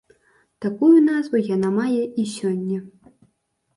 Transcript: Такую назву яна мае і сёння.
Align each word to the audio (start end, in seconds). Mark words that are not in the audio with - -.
Такую 0.65 0.95
назву 1.11 1.43
яна 1.55 1.69
мае 1.77 2.01
і 2.25 2.29
сёння. 2.37 2.79